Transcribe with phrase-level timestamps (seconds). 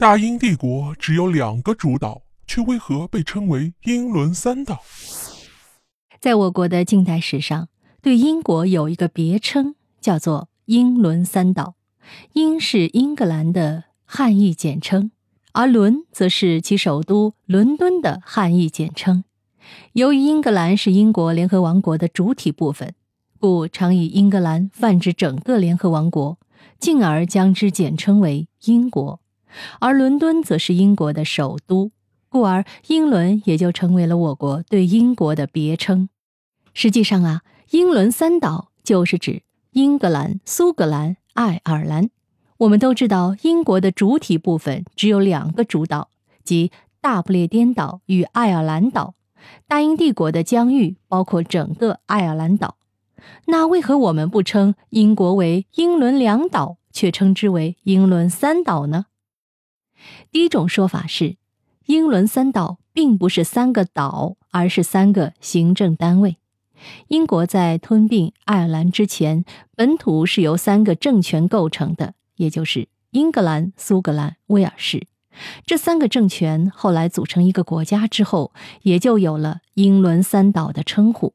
[0.00, 4.80] 大英帝国只有两个主岛，却为何被称为英伦三岛？
[6.18, 7.68] 在我国的近代史上，
[8.00, 11.74] 对英国有一个别称，叫做英伦三岛。
[12.32, 15.10] 英是英格兰的汉译简称，
[15.52, 19.24] 而伦则是其首都伦敦的汉译简称。
[19.92, 22.94] 由于英格兰是英国联合王国的主体部分，
[23.38, 26.38] 故常以英格兰泛指整个联合王国，
[26.78, 29.19] 进而将之简称为英国。
[29.78, 31.90] 而伦敦则是英国的首都，
[32.28, 36.08] 故而英伦也就成为了我国对英国的别称。
[36.72, 42.10] 实际上啊，英伦三岛就是指英格兰、苏格兰、爱尔兰。
[42.58, 46.10] 我们都知道，英国的主体部分只有两个主岛，
[46.44, 49.14] 即大不列颠岛与爱尔兰岛。
[49.66, 52.76] 大英帝国的疆域包括整个爱尔兰岛。
[53.46, 59.06] 那为何我们不称英国为英伦两岛，却称之为英伦三岛呢？
[60.30, 61.36] 第一种说法是，
[61.86, 66.36] 英伦三岛并不是三个岛，而是三个行政单位。
[67.08, 69.44] 英国在吞并爱尔兰之前，
[69.76, 75.06] 本土是由三个政权构成的，也就是英格兰、苏格兰、威尔士。
[75.66, 78.52] 这三个政权后来组成一个国家之后，
[78.82, 81.34] 也就有了英伦三岛的称呼。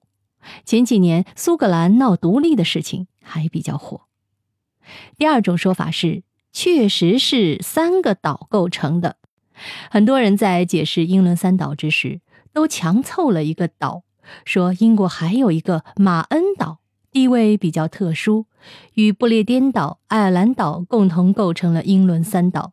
[0.64, 4.02] 前几年苏格兰闹独立的事情还比较火。
[5.18, 6.24] 第二种说法是。
[6.56, 9.18] 确实是三个岛构成的。
[9.92, 12.22] 很多人在解释英伦三岛之时，
[12.54, 14.04] 都强凑了一个岛，
[14.46, 16.80] 说英国还有一个马恩岛，
[17.12, 18.46] 地位比较特殊，
[18.94, 22.72] 与不列颠岛、爱尔兰岛共同构成了英伦三岛。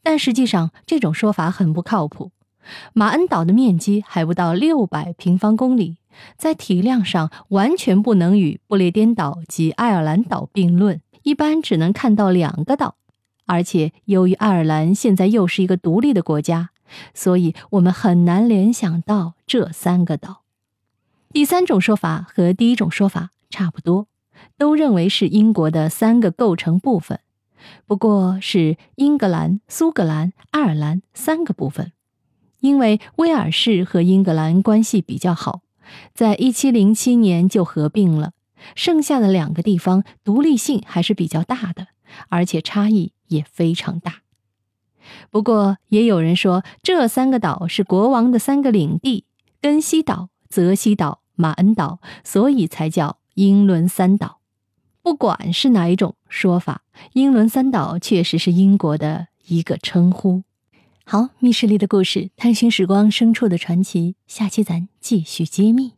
[0.00, 2.30] 但实际上，这种说法很不靠谱。
[2.92, 5.96] 马恩岛的面积还不到六百平方公里，
[6.36, 12.94] 在体量上完全不能与不列颠岛及爱尔兰岛并论，一般只能看到两个岛。
[13.48, 16.68] 而且，由于爱尔兰现在又是一个独立的国家，
[17.14, 20.42] 所以我们很难联想到这三个岛。
[21.32, 24.06] 第三种说法和第一种说法差不多，
[24.58, 27.20] 都认为是英国的三个构成部分，
[27.86, 31.92] 不过是英格兰、苏格兰、爱尔兰三个部分。
[32.60, 35.62] 因为威尔士和英格兰关系比较好，
[36.12, 38.32] 在一七零七年就合并了，
[38.74, 41.86] 剩下的两个地方独立性还是比较大的。
[42.28, 44.22] 而且差异也非常大。
[45.30, 49.24] 不过，也有人说，这三个岛是国王的三个领地：
[49.60, 54.40] 根西岛、泽西岛、马恩岛，所以才叫英伦三岛。
[55.02, 56.82] 不管是哪一种说法，
[57.14, 60.42] 英伦三岛确实是英国的一个称呼。
[61.04, 65.97] 好，密室里的故事，探寻时光深处的传奇，下期咱继续揭秘。